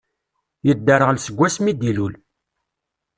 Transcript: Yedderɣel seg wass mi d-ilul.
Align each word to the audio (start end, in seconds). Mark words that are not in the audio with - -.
Yedderɣel 0.67 1.17
seg 1.21 1.35
wass 1.37 1.55
mi 1.59 1.73
d-ilul. 1.73 2.13